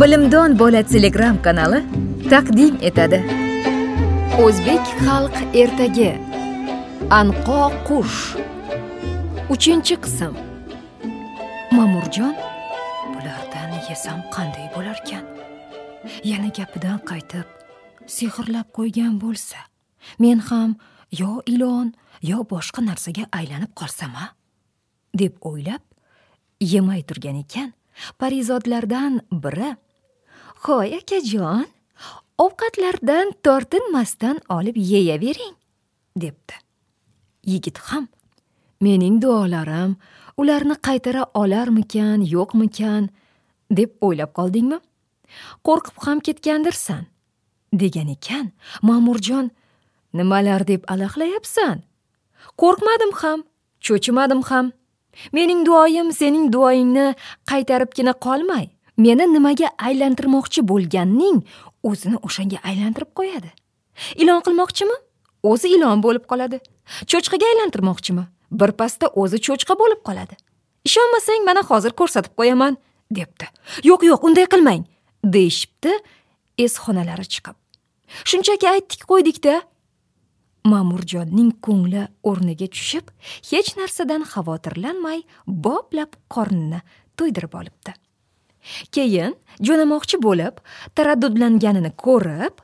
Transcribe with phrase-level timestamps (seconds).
[0.00, 1.80] bilimdon bola telegram kanali
[2.30, 3.18] taqdim etadi.
[4.44, 6.10] O'zbek xalq ertagi.
[7.20, 8.18] Anqoq qush.
[9.54, 10.34] Uchinchi qism.
[11.76, 12.34] Ma'murjon
[13.14, 15.24] bulardan yesam qanday bo'larkan?
[16.30, 17.46] Yana gapidan qaytib
[18.16, 19.60] sehrlab qo'ygan bo'lsa
[20.22, 20.70] men ham
[21.20, 21.88] yo ilon
[22.30, 24.26] yo boshqa narsaga aylanib qolsam a
[25.20, 25.82] deb o'ylab
[26.72, 27.70] yemay turgan ekan
[28.20, 29.12] parizodlardan
[29.44, 29.70] biri
[30.64, 31.66] hoy akajon
[32.38, 35.54] ovqatlardan tortinmasdan olib yeyavering
[36.16, 36.54] debdi.
[37.46, 38.08] Yigit ham
[38.80, 39.96] mening duolarim
[40.36, 43.08] ularni qaytara olarmikan yo'qmikan
[43.70, 44.78] deb o'ylab qoldingmi?
[45.66, 47.06] Qo'rqib ham ketgandirsan
[47.72, 48.46] degan ekan.
[48.82, 49.50] Ma'murjon
[50.14, 51.82] nimalar deb alahlayapsan
[52.60, 53.44] qo'rqmadim ham
[53.80, 54.72] cho'chimadim ham.
[55.32, 57.14] Mening duoyim sening duoyingni
[57.50, 58.66] qaytaribgina qolmay.
[59.04, 61.38] Meni nimaga aylantirmoqchi bo'lganning
[61.90, 63.50] o'zini o'shanga aylantirib qo'yadi.
[64.22, 64.96] Ilon qilmoqchimi?
[65.50, 66.58] O'zi ilon bo'lib qoladi.
[67.10, 68.24] Cho'chqaga aylantirmoqchimi?
[68.60, 70.34] Birpasda o'zi cho'chqa bo'lib qoladi.
[70.88, 72.78] Ishonmasang mana hozir ko'rsatib qo'yaman
[73.10, 73.46] debdi.
[73.90, 74.84] Yo'q yo'q unday qilmang
[75.34, 75.92] deyishibdi
[76.66, 77.56] esxonalari chiqib.
[78.30, 79.60] Shunchaki aytdik qo'ydikda.
[80.72, 83.12] Ma'murjonning ko'ngli o'rniga tushib
[83.50, 86.80] hech narsadan xavotirlanmay boplab qornini
[87.18, 87.94] to'ydirib olibdi.
[88.92, 90.60] Keyin jo'namoqchi bo'lib
[90.96, 92.54] taraddudlanganini ko'rib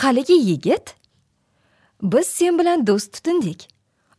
[0.00, 0.94] haligi yigit
[2.02, 3.68] biz sen bilan do'st tutindik.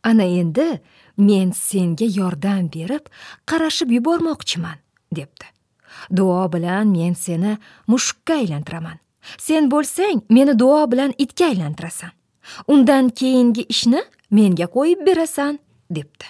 [0.02, 0.80] Ana endi
[1.16, 3.04] men senga yordam berib
[3.46, 4.78] qarashib yubormoqchiman
[5.16, 5.46] debdi.
[6.16, 8.98] Duo bilan men seni mushukka aylantiraman.
[9.38, 12.10] Sen bo'lsang meni duo bilan itga aylantirasan.
[12.68, 15.58] Undan keyingi ishni menga qo'yib berasan
[15.90, 16.26] debdi.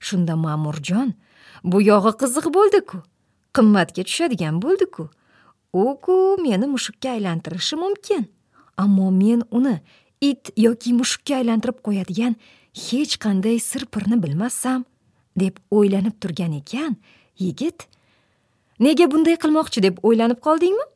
[0.00, 1.14] Shunda ma'murjon
[1.64, 3.02] bu yog'i qiziq bo'ldi-ku.
[3.56, 5.08] Qimmatga tushadigan bo'ldi-ku.
[5.72, 8.28] U-ku meni mushukka aylantirishi mumkin
[8.76, 9.80] ammo men uni
[10.20, 12.34] it yoki mushukka aylantirib qo'yadigan
[12.86, 14.84] hech qanday sir pirni bilmasam
[15.42, 16.96] deb o'ylanib turgan ekan
[17.42, 17.86] yigit.
[18.80, 20.86] Nega bunday qilmoqchi deb o'ylanib qoldingmi?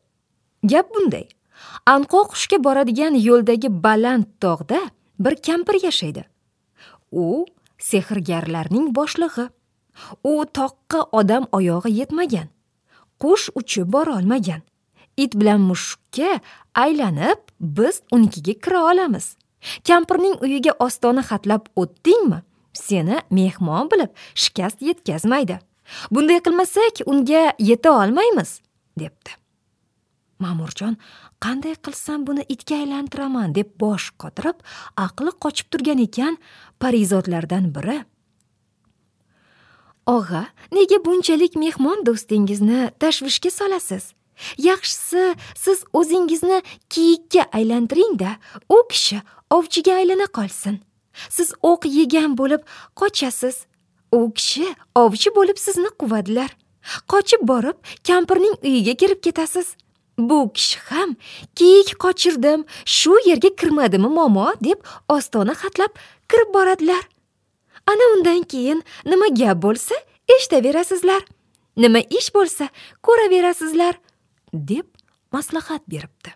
[0.70, 1.26] Gap bunday.
[1.86, 4.80] Anqoq qushga boradigan yo'ldagi baland tog'da
[5.18, 6.24] bir kampir yashaydi.
[7.10, 7.46] U
[7.78, 9.48] sehrgarlarning boshlig'i.
[10.24, 12.48] U toqqa odam oyog'i yetmagan.
[13.20, 14.62] Qush uchib borolmagan.
[15.16, 16.40] It bilan mushukka
[16.74, 19.36] aylanib biz unikiga kira olamiz.
[19.86, 22.42] Kampirning uyiga ostona xatlab o'tdingmi
[22.72, 25.58] seni mehmon bilib shikast yetkazmaydi.
[26.10, 28.60] Bunday qilmasak unga yeta olmaymiz
[28.98, 29.30] debdi.
[30.42, 30.96] Ma'murjon
[31.44, 33.54] qanday qilsam buni itga aylantiraman?
[33.54, 34.58] deb bosh qotirib
[34.96, 36.38] aqli qochib turgan ekan
[36.82, 37.98] parizodlardan biri.
[40.06, 44.14] Og'a nega bunchalik mehmon do'stingizni tashvishga solasiz?
[44.58, 48.30] Yaxshisi siz o'zingizni kiyikka aylantiringda
[48.68, 50.80] u kishi ovchiga aylana qolsin.
[51.28, 52.62] Siz o'q yegan bo'lib
[52.96, 53.66] qochasiz
[54.12, 56.50] u kishi ovchi bo'lib sizni quvadilar.
[57.08, 57.76] Qochib borib
[58.08, 59.76] kampirning uyiga kirib ketasiz.
[60.18, 61.16] Bu kishi ham
[61.54, 65.92] kiyik qochirdim shu yerga kirmadimi momo deb ostona xatlab
[66.30, 67.02] kirib boradilar.
[67.86, 69.94] Ana undan keyin nima gap bo'lsa
[70.34, 71.22] eshitaverasizlar.
[71.76, 72.68] Nima ish bo'lsa
[73.02, 73.94] ko'raverasizlar
[74.54, 74.86] deb
[75.32, 76.30] maslahat beribdi.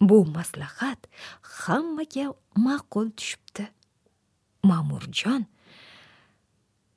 [0.00, 0.98] Bu maslahat
[1.42, 3.66] hammaga ma'qul tushibdi.
[4.62, 5.44] Ma'murjon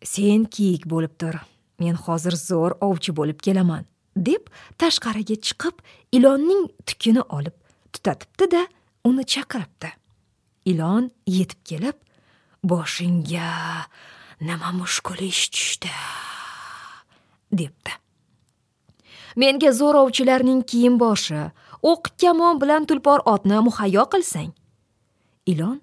[0.03, 1.35] sen kiyik bo'lib tur
[1.79, 3.85] men hozir zo'r ovchi bo'lib kelaman
[4.15, 4.49] deb
[4.81, 5.81] tashqariga chiqib
[6.11, 7.55] ilonning tukini olib
[7.93, 8.67] tutatibdi da
[9.09, 9.89] uni chaqiribdi.
[10.65, 12.04] Ilon yetib kelib
[12.69, 13.85] boshingga
[14.41, 15.91] nima mushkul ish tushdi
[17.51, 17.93] debdi.
[19.35, 21.41] Menga zo'rovchilarning kiyim boshi
[21.91, 24.51] o'q kamon bilan tulpor otni muhayyo qilsang.
[25.51, 25.77] Ilon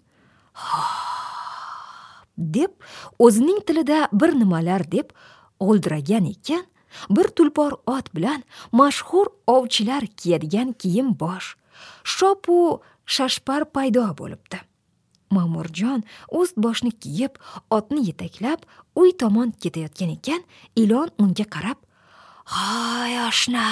[2.57, 2.73] deb
[3.19, 5.15] o'zining tilida bir nimalar deb
[5.61, 6.65] g'o'ldiragan ekan
[7.11, 8.43] bir tulpor ot bilan
[8.73, 11.55] mashhur ovchilar kiyadigan kiyim bosh
[12.05, 12.59] shopu
[13.07, 14.72] shashpar paydo bo'libdi.
[15.37, 16.05] Ma'murjon
[16.41, 17.39] ust boshni kiyib
[17.77, 18.65] otni yetaklab
[19.01, 20.43] uy tomon ketayotgan ekan
[20.77, 21.79] ilon unga qarab
[22.55, 23.67] hoy oshna!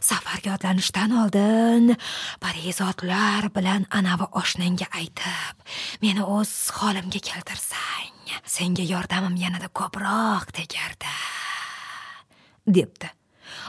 [0.00, 1.94] Safarga otlanishdan oldin
[2.40, 5.60] parizodlar bilan anavi oshnangga aytib
[6.02, 11.12] meni o'z holimga keltirsang senga yordamim yanada ko'proq tegardi
[12.66, 13.10] debdi.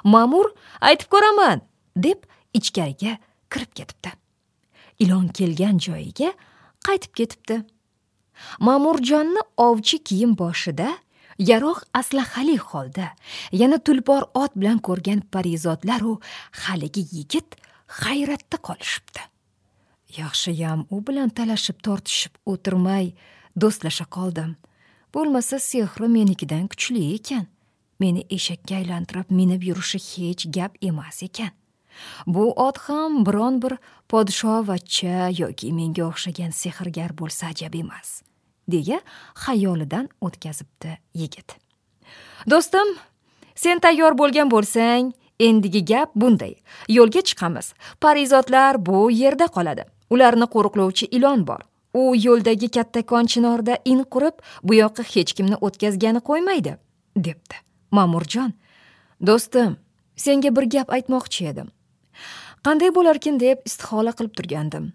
[0.03, 1.61] Ma'mur aytib ko'raman
[1.95, 2.25] deb
[2.57, 3.17] ichkariga
[3.51, 4.20] kirib ketibdi.
[5.03, 6.33] Ilon kelgan joyiga
[6.87, 7.57] qaytib ketibdi.
[8.59, 10.89] Ma'murjonni ovchi kiyim boshida
[11.49, 13.07] yaroq aslahali holda
[13.51, 16.19] yana tulpor ot bilan ko'rgan parizodlaru
[16.63, 17.55] haligi yigit
[18.01, 19.21] hayratda qolishibdi.
[20.17, 23.13] Yaxshiyam u bilan talashib tortishib o'tirmay
[23.61, 24.55] do'stlasha qoldim.
[25.13, 27.45] Bo'lmasa sehri menikidan kuchli ekan.
[27.99, 31.51] Meni eshakka aylantirib minib yurishi hech gap emas ekan.
[32.27, 33.77] Bu ot ham biron bir
[34.09, 38.21] podshovachcha yoki menga o'xshagan sehrgar bo'lsa ajab emas
[38.71, 38.99] deya
[39.45, 41.55] xayolidan o'tkazibdi yigit.
[42.49, 42.87] Do'stim
[43.55, 46.55] sen tayyor bo'lgan bo'lsang endigi gap bunday.
[46.89, 47.73] Yo'lga chiqamiz.
[48.01, 49.83] Parizodlar bu yerda qoladi.
[50.09, 51.61] Ularni qo'riqlovchi ilon bor.
[51.93, 56.77] U yo'ldagi kattakon chinorda in qurib bu yoqqa hech kimni o'tkazgani qo'ymaydi
[57.15, 57.55] debdi.
[57.91, 58.53] Ma'murjon
[59.27, 59.75] do'stim
[60.15, 61.67] senga bir gap aytmoqchi edim.
[62.65, 64.93] Qanday bo'larkin deb istihola qilib turgandim.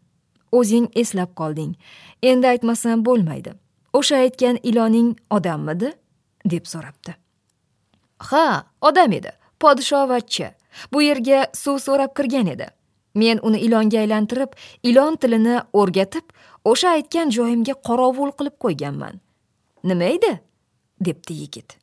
[0.52, 1.72] O'zing eslab qolding.
[2.22, 3.52] Endi aytmasam bo'lmaydi.
[3.92, 5.92] O'sha aytgan iloning odammidi?
[6.50, 7.14] deb so'rabdi.
[8.30, 8.46] Ha
[8.80, 9.30] odam edi
[9.60, 10.52] podshovachcha
[10.92, 12.66] bu yerga suv so'rab kirgan edi.
[13.14, 14.52] Men uni ilonga aylantirib
[14.82, 16.26] ilon tilini o'rgatib
[16.70, 19.20] o'sha aytgan joyimga qorovul qilib qo'yganman.
[19.84, 20.32] Nima edi?
[21.00, 21.76] debdi yigit.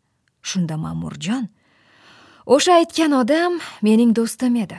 [0.50, 1.46] Shunda ma'murjon
[2.46, 4.78] o'sha aytgan odam mening do'stim edi.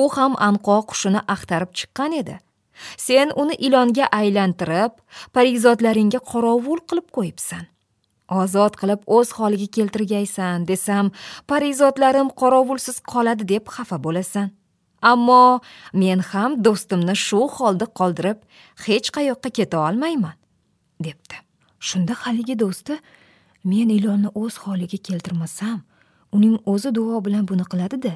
[0.00, 2.36] U ham anqo qushini axtarib chiqqan edi.
[3.06, 4.92] Sen uni ilonga aylantirib
[5.36, 7.64] parizodlaringga qorovul qilib qo'yibsan.
[8.40, 11.10] Ozod qilib o'z holiga keltirgaysan desam
[11.50, 14.48] parizodlarim qorovulsiz qoladi deb xafa bo'lasan.
[15.12, 15.60] Ammo
[16.00, 18.38] men ham do'stimni shu holda qoldirib
[18.86, 20.36] hech qayoqqa keta olmayman
[21.04, 21.36] debdi.
[21.88, 22.94] Shunda haligi do'sti
[23.70, 25.78] men ilonni o'z holiga keltirmasam
[26.36, 28.14] uning o'zi duo bilan buni qiladida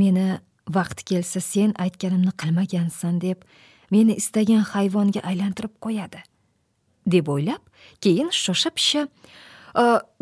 [0.00, 0.26] meni
[0.68, 3.42] vaqti kelsa sen aytganimni qilmagansan deb
[3.90, 6.22] meni istagan hayvonga aylantirib qo'yadi.
[7.06, 7.62] Deb o'ylab
[8.00, 9.06] keyin shosha pisha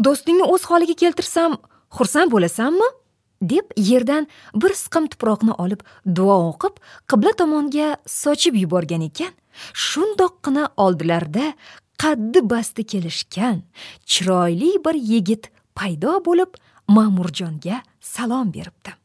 [0.04, 1.56] do'stingni o'z holiga keltirsam
[1.96, 2.88] xursand bo'lasanmi?
[3.42, 5.80] deb yerdan bir siqim tuproqni olib
[6.16, 6.78] duo o'qib
[7.10, 9.32] qibla tomonga sochib yuborgan ekan.
[9.86, 11.52] Shundoqqina oldilarida
[12.02, 13.62] qaddi basti kelishgan
[14.06, 16.54] chiroyli bir yigit paydo bo'lib
[16.88, 19.01] ma'murjonga salom beribdi.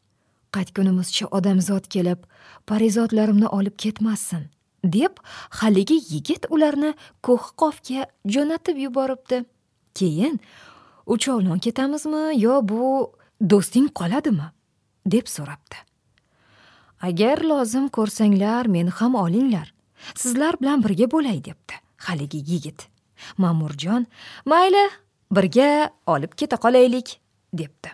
[0.57, 2.25] Qaytgunimizcha odamzod kelib
[2.69, 4.50] parizodlarimni olib ketmasin
[4.83, 5.21] deb
[5.59, 6.94] haligi yigit ularni
[7.24, 9.44] ko'hqofga jo'natib yuboribdi.
[9.98, 10.39] Keyin
[11.06, 14.48] uchovlon ketamizmi yo bu do'sting qoladimi?
[15.12, 15.80] deb so'rabdi.
[17.07, 19.74] Agar lozim ko'rsanglar meni ham olinglar.
[20.15, 21.75] Sizlar bilan birga bo'lay debdi
[22.07, 22.88] haligi yigit.
[23.38, 24.06] Ma'murjon
[24.45, 24.83] mayli
[25.31, 25.69] birga
[26.07, 27.18] olib keta qolaylik
[27.53, 27.89] debdi.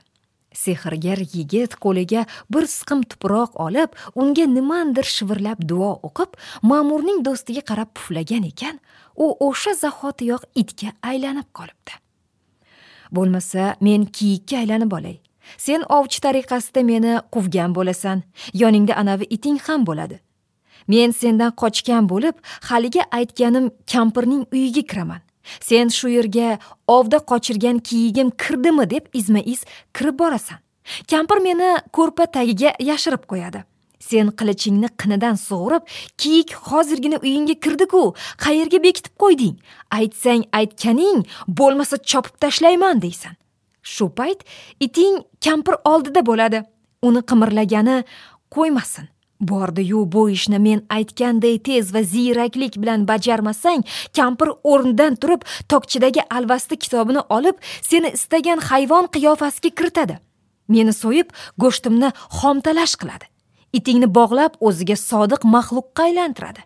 [0.54, 6.32] Sehrgar yigit qo'liga bir siqim tuproq olib unga nimandir shivirlab duo o'qib
[6.70, 8.80] ma'murning do'stiga qarab puflagan ekan
[9.16, 11.94] u o'sha zahotiyoq itga aylanib qolibdi.
[13.12, 15.18] Bo'lmasa men kiyikka aylanib olay.
[15.58, 18.24] Sen ovchi tariqasida meni quvgan bo'lasan
[18.62, 20.20] yoningda anavi iting ham bo'ladi.
[20.88, 22.36] Men sendan qochgan bo'lib
[22.70, 25.22] haligi aytganim kampirning uyiga kiraman.
[25.62, 30.58] Sen shu yerga ovda qochirgan kiyigim kirdimi deb izma iz kirib borasan.
[31.10, 33.64] Kampir meni ko'rpa tagiga yashirib qo'yadi.
[34.00, 35.84] Sen qilichingni qinidan sug'urib
[36.22, 38.04] kiyik hozirgina uyingga kirdiku
[38.46, 39.56] qayerga bekitib qo'yding?
[40.00, 41.24] Aytsang aytganing
[41.60, 43.36] bo'lmasa chopib tashlayman deysan.
[43.94, 44.44] Shu payt
[44.80, 46.64] iting kampir oldida bo'ladi.
[47.08, 47.98] Uni qimirlagani
[48.56, 49.13] qo'ymasin.
[49.48, 53.84] Bordiyu bu ishni men aytganday tez va ziyraklik bilan bajarmasang
[54.18, 57.56] kampir o'rnidan turib tokchadagi alvasti kitobini olib
[57.90, 60.20] seni istagan hayvon qiyofasiga kiritadi.
[60.68, 61.32] Meni so'yib
[61.62, 62.10] go'shtimni
[62.40, 63.26] xomtalash qiladi.
[63.78, 66.62] Itingni bog'lab o'ziga sodiq maxluqqa aylantiradi.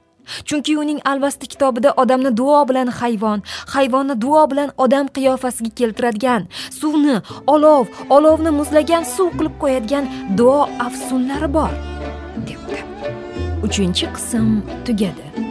[0.48, 3.44] Chunki uning alvasti kitobida odamni duo bilan hayvon
[3.74, 6.48] hayvonni duo bilan odam qiyofasiga keltiradigan
[6.80, 7.20] suvni
[7.56, 7.86] olov
[8.18, 11.97] olovni muzlagan suv qilib qo'yadigan duo afsunlari bor.
[13.68, 15.47] Uchinchi qism tugadi.